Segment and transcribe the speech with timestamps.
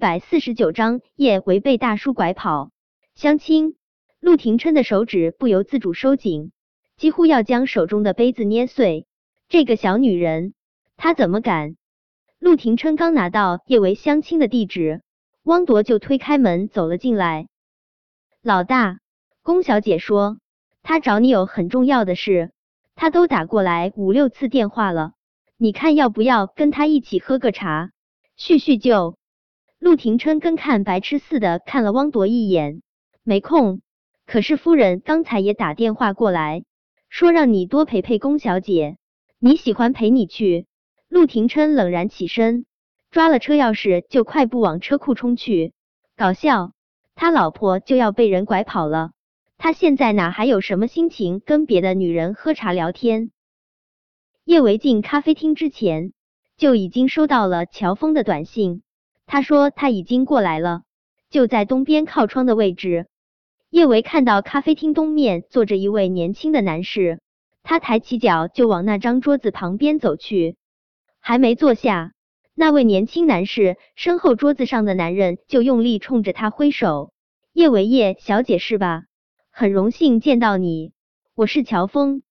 [0.00, 2.70] 百四十九章，叶维被大叔拐跑
[3.14, 3.76] 相亲。
[4.18, 6.52] 陆廷琛的手指不由自主收紧，
[6.96, 9.06] 几乎要将手中的杯子捏碎。
[9.50, 10.54] 这个小女人，
[10.96, 11.76] 她怎么敢？
[12.38, 15.02] 陆廷琛刚拿到叶维相亲的地址，
[15.42, 17.48] 汪铎就推开门走了进来。
[18.42, 19.00] 老大，
[19.42, 20.38] 龚小姐说
[20.82, 22.52] 她找你有很重要的事，
[22.94, 25.12] 她都打过来五六次电话了，
[25.58, 27.90] 你看要不要跟她一起喝个茶，
[28.38, 29.18] 叙叙旧？
[29.80, 32.82] 陆廷琛跟看白痴似的看了汪铎一眼，
[33.22, 33.80] 没空。
[34.26, 36.64] 可是夫人刚才也打电话过来，
[37.08, 38.98] 说让你多陪陪龚小姐，
[39.38, 40.66] 你喜欢陪你去。
[41.08, 42.66] 陆廷琛冷然起身，
[43.10, 45.72] 抓了车钥匙就快步往车库冲去。
[46.14, 46.72] 搞笑，
[47.14, 49.12] 他老婆就要被人拐跑了，
[49.56, 53.30] 他现在哪还有什么心情跟别的女人喝茶聊天？
[54.44, 56.12] 叶维进咖啡厅之前
[56.58, 58.82] 就已经收到了乔峰的短信。
[59.32, 60.82] 他说他已经过来了，
[61.30, 63.06] 就在东边靠窗的位置。
[63.70, 67.20] 叶维看到咖啡厅东面坐着一位年轻的男士，
[67.62, 70.56] 他抬起脚就往那张桌子旁边走去。
[71.20, 72.12] 还没坐下，
[72.56, 77.12] 那位年轻男士身后桌子上的男人就用力冲着他挥手
[77.54, 79.04] ：“叶维叶小姐是吧？
[79.52, 80.90] 很荣幸见到你，
[81.36, 82.24] 我是乔峰。”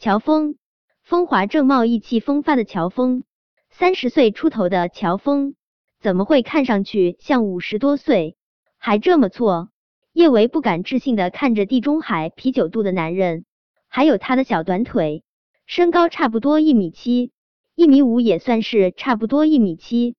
[0.00, 0.56] 乔峰，
[1.02, 3.24] 风华正茂、意气风发的乔峰，
[3.68, 5.54] 三十岁出头的乔峰。
[6.00, 8.38] 怎么会看上去像五十多岁，
[8.78, 9.68] 还这么挫？
[10.14, 13.44] 叶维不敢置信的看着地中海啤酒肚的男人，
[13.86, 15.22] 还有他的小短腿，
[15.66, 17.32] 身高差不多一米七，
[17.74, 20.16] 一米五也算是差不多一米七。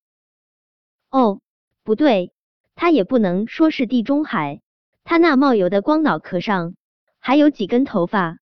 [1.09, 1.41] 哦，
[1.83, 2.31] 不对，
[2.75, 4.61] 他也不能说是地中海，
[5.03, 6.75] 他那冒油的光脑壳上
[7.17, 8.37] 还有几根头发，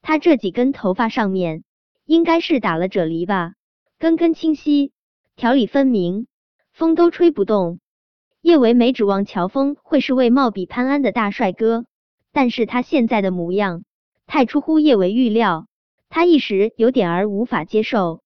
[0.00, 1.62] 他这几根头发上面
[2.06, 3.52] 应该是打了啫喱吧，
[3.98, 4.92] 根根清晰，
[5.36, 6.26] 条理分明。
[6.80, 7.78] 风都吹不动。
[8.40, 11.84] 叶维没指望乔峰会是位貌比潘安的大帅哥，
[12.32, 13.84] 但是他现在的模样
[14.26, 15.66] 太出乎叶维预料，
[16.08, 18.22] 他一时有点儿无法接受。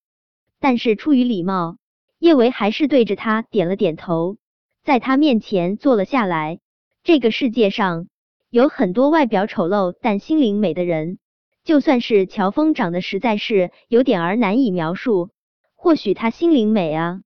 [0.60, 1.78] 但是出于礼貌，
[2.20, 4.36] 叶维还是对着他点了点头，
[4.84, 6.60] 在他面前坐了下来。
[7.02, 8.06] 这个世界上
[8.50, 11.18] 有很多外表丑陋但心灵美的人，
[11.64, 15.30] 就算是乔峰长得实在是有点儿难以描述，
[15.74, 17.22] 或许他心灵美啊。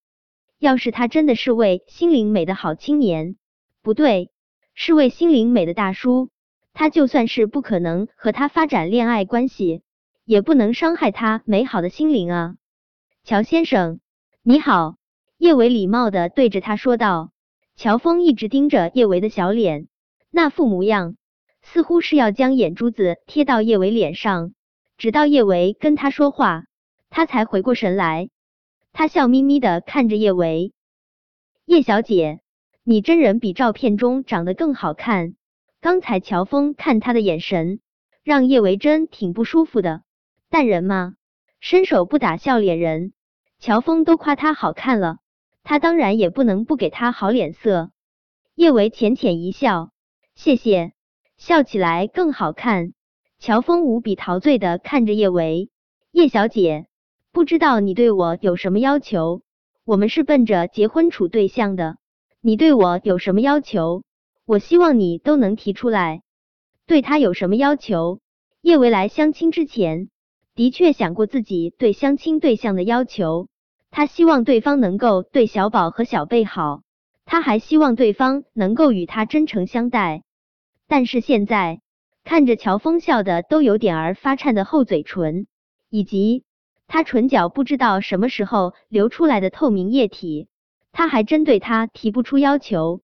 [0.59, 3.37] 要是他真的是位心灵美的好青年，
[3.83, 4.31] 不对，
[4.75, 6.31] 是位心灵美的大叔，
[6.75, 9.83] 他就算是不可能和他发展恋爱关系，
[10.25, 12.57] 也不能伤害他美好的心灵啊。
[13.25, 14.01] 乔先生，
[14.43, 14.97] 你好。
[15.37, 17.31] 叶维礼貌的对着他说道。
[17.77, 19.87] 乔峰一直盯着叶维的小脸，
[20.33, 21.15] 那副模样
[21.63, 24.53] 似乎是要将眼珠子贴到叶维脸上，
[24.97, 26.65] 直到叶维跟他说话，
[27.09, 28.31] 他才回过神来。
[28.99, 30.73] 他笑眯眯的看着叶维，
[31.67, 32.41] 叶小姐，
[32.83, 35.37] 你真人比照片中长得更好看。
[35.81, 37.79] 刚才乔峰看他的眼神，
[38.25, 40.03] 让叶维真挺不舒服的。
[40.51, 41.15] 但人嘛，
[41.61, 43.13] 伸手不打笑脸人，
[43.61, 45.19] 乔峰都夸他好看了，
[45.63, 47.93] 他当然也不能不给他好脸色。
[48.57, 49.93] 叶维浅浅一笑，
[50.35, 50.93] 谢谢，
[51.37, 52.95] 笑起来更好看。
[53.39, 55.71] 乔峰无比陶醉的看着叶维，
[56.11, 56.89] 叶小姐。
[57.31, 59.43] 不知道你对我有什么要求？
[59.85, 61.97] 我们是奔着结婚处对象的。
[62.41, 64.03] 你对我有什么要求？
[64.45, 66.23] 我希望你都能提出来。
[66.87, 68.21] 对他有什么要求？
[68.61, 70.09] 叶维来相亲之前，
[70.55, 73.49] 的确想过自己对相亲对象的要求。
[73.91, 76.83] 他希望对方能够对小宝和小贝好，
[77.25, 80.23] 他还希望对方能够与他真诚相待。
[80.87, 81.81] 但是现在
[82.25, 85.47] 看着乔峰笑的都有点儿发颤的厚嘴唇，
[85.89, 86.45] 以及。
[86.89, 90.49] 他唇角不知道什么时候流出来的透明液体，
[90.91, 93.03] 他还真对他提不出要求。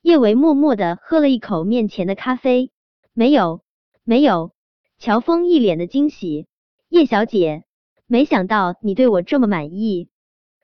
[0.00, 2.70] 叶维默默的喝了一口面前的咖啡，
[3.12, 3.62] 没有，
[4.04, 4.52] 没有。
[4.98, 6.46] 乔峰一脸的惊喜，
[6.88, 7.64] 叶小姐，
[8.06, 10.08] 没想到你对我这么满意。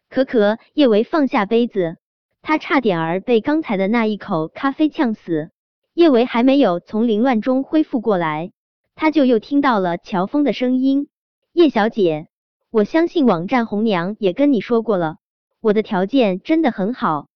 [0.09, 1.97] 可可，叶维放下杯子，
[2.43, 5.50] 他差点儿被刚才的那一口咖啡呛死。
[5.94, 8.53] 叶维还没有从凌乱中恢复过来，
[8.94, 11.08] 他就又听到了乔峰的声音，
[11.53, 12.29] 叶小姐。
[12.72, 15.19] 我相信网站红娘也跟你说过了，
[15.60, 17.26] 我的条件真的很好。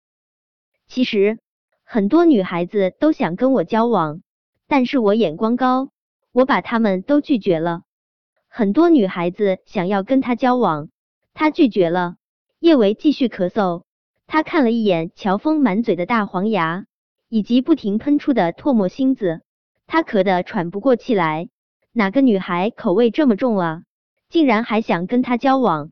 [0.86, 1.38] 其实
[1.84, 4.22] 很多女孩子都想跟我交往，
[4.66, 5.90] 但是我眼光高，
[6.32, 7.82] 我把他们都拒绝了。
[8.48, 10.88] 很多女孩子想要跟他交往，
[11.34, 12.16] 他拒绝了。
[12.58, 13.82] 叶维继续咳嗽，
[14.26, 16.86] 他看了一眼乔峰满嘴的大黄牙，
[17.28, 19.42] 以及不停喷出的唾沫星子，
[19.86, 21.50] 他咳得喘不过气来。
[21.92, 23.82] 哪个女孩口味这么重啊？
[24.28, 25.90] 竟然还想跟他交往？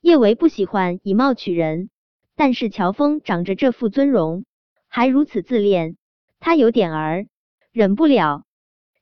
[0.00, 1.90] 叶维不喜欢以貌取人，
[2.36, 4.44] 但是乔峰长着这副尊容，
[4.88, 5.96] 还如此自恋，
[6.40, 7.26] 他有点儿
[7.72, 8.44] 忍不了。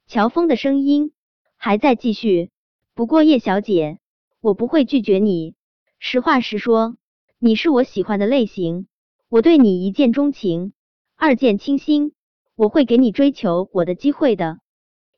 [0.06, 1.12] 乔峰的声音
[1.56, 2.50] 还在继续，
[2.94, 3.98] 不过叶小姐，
[4.40, 5.54] 我不会拒绝你。
[5.98, 6.96] 实话实说，
[7.38, 8.86] 你是我喜欢的类型，
[9.28, 10.72] 我对你一见钟情，
[11.16, 12.12] 二见倾心，
[12.54, 14.58] 我会给你追求我的机会的。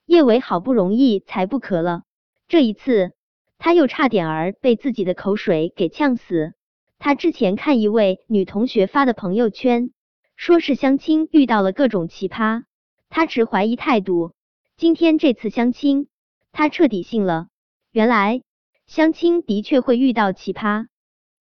[0.07, 2.03] 叶伟好不容易才不咳了，
[2.49, 3.13] 这一次
[3.59, 6.55] 他又差点儿被自己的口水给呛死。
[6.99, 9.91] 他之前看一位女同学发的朋友圈，
[10.37, 12.63] 说是相亲遇到了各种奇葩，
[13.11, 14.33] 他持怀疑态度。
[14.77, 16.09] 今天这次相亲，
[16.53, 17.49] 他彻底信了。
[17.93, 18.43] 原来
[18.87, 20.87] 相亲的确会遇到奇葩。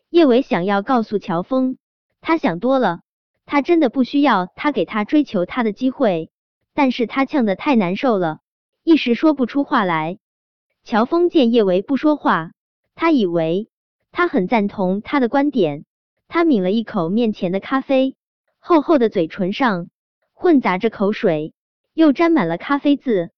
[0.10, 1.78] 叶伟想要告诉乔峰，
[2.22, 3.02] 他想多了，
[3.46, 6.30] 他真的不需要他给他追求他的机会。
[6.76, 8.40] 但是他呛得太难受了，
[8.84, 10.18] 一时说不出话来。
[10.84, 12.52] 乔峰见叶维不说话，
[12.96, 13.70] 他以为。
[14.16, 15.86] 他很赞同他的观点，
[16.28, 18.16] 他抿了一口面前的咖啡，
[18.60, 19.90] 厚厚的嘴唇上
[20.34, 21.56] 混杂着口水，
[21.96, 23.32] 又沾满了咖啡渍。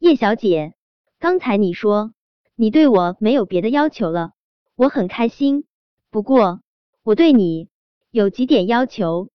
[0.00, 0.74] 叶小姐，
[1.20, 2.14] 刚才你说
[2.56, 4.32] 你对我没有别的要求了，
[4.74, 5.66] 我很开心。
[6.10, 6.62] 不过
[7.04, 7.68] 我对你
[8.10, 9.28] 有几点要求，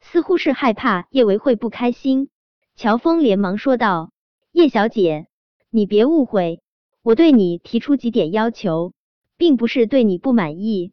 [0.00, 2.30] 似乎是害怕叶维会不开心。
[2.76, 4.10] 乔峰连忙说道
[4.52, 5.26] ：“叶小姐，
[5.68, 6.62] 你别误会，
[7.04, 8.92] 我对你提出几点要求。”
[9.36, 10.92] 并不是对你不满意，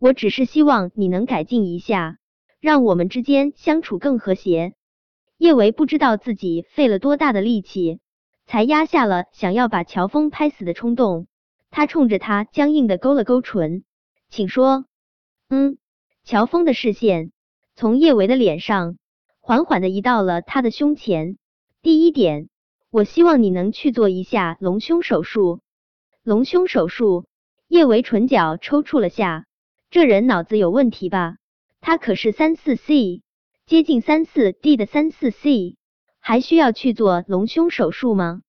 [0.00, 2.18] 我只是希望你能改进一下，
[2.58, 4.74] 让我们之间相处更和谐。
[5.38, 8.00] 叶维不知道自己费了多大的力气，
[8.46, 11.28] 才压下了想要把乔峰拍死的冲动。
[11.70, 13.84] 他冲着他僵硬的勾了勾唇，
[14.28, 14.86] 请说。
[15.48, 15.78] 嗯，
[16.24, 17.30] 乔峰的视线
[17.76, 18.98] 从叶维的脸上
[19.40, 21.38] 缓缓的移到了他的胸前。
[21.80, 22.48] 第一点，
[22.96, 25.60] 我希望你能去做一下隆胸手术。
[26.22, 27.26] 隆胸手术。
[27.68, 29.44] 叶维唇角抽搐了下，
[29.90, 31.36] 这人脑子有问题吧？
[31.82, 33.20] 他可是三四 C，
[33.66, 35.76] 接近三四 D 的三四 C，
[36.20, 38.40] 还需要去做隆胸手术吗？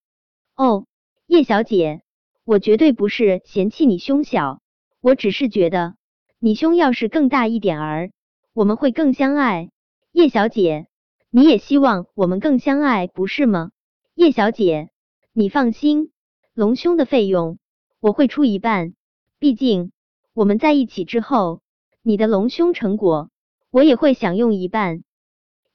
[0.55, 0.85] 哦，
[1.25, 2.01] 叶小姐，
[2.45, 4.61] 我绝对不是嫌弃你胸小，
[5.01, 5.95] 我只是觉得
[6.39, 8.11] 你胸要是更大一点儿，
[8.53, 9.71] 我们会更相爱。
[10.13, 10.87] 叶小姐，
[11.31, 13.71] 你也希望我们更相爱，不是吗？
[14.17, 14.89] 叶小姐，
[15.31, 16.11] 你放心，
[16.55, 17.59] 隆胸的费用
[17.99, 18.95] 我会出一半。
[19.37, 19.91] 毕竟
[20.33, 21.61] 我们在一起之后，
[22.01, 23.29] 你的隆胸成果
[23.69, 25.03] 我也会享用一半。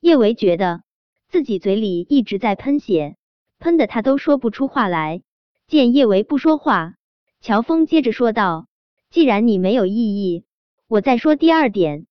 [0.00, 0.83] 叶维觉得
[1.29, 3.15] 自己嘴里一直在喷血，
[3.61, 5.23] 喷的他都说不出话来。
[5.69, 6.97] 见叶维不说话，
[7.41, 8.67] 乔峰接着说道
[9.09, 10.44] ：“既然你没有异议，
[10.89, 12.09] 我再说第二点。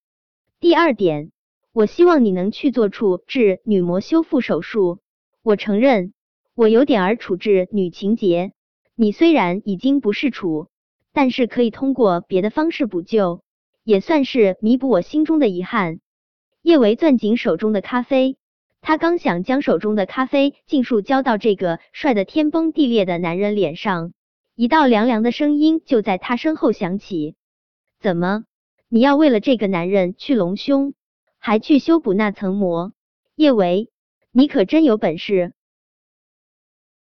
[0.62, 1.34] 第二点，
[1.74, 5.00] 我希望你能去做处置女膜修复手术。
[5.44, 6.14] 我承认
[6.56, 8.52] 我有点儿处置女情节，
[8.96, 10.68] 你虽然已经不是处。”
[11.14, 13.44] 但是可以通过别的方式补救，
[13.84, 16.00] 也算是弥补我心中的遗憾。
[16.62, 18.38] 叶维攥紧手中的咖啡，
[18.80, 24.14] 他刚想将手中的咖啡尽数浇到这个帅得天崩地裂的男人脸上，
[24.56, 27.36] 一道凉凉的声音就在他身后响起
[28.00, 28.46] ：“怎么，
[28.88, 30.94] 你要为了这个男人去隆胸，
[31.40, 32.94] 还去修补那层膜？
[33.36, 33.90] 叶维，
[34.32, 35.52] 你可真有本事！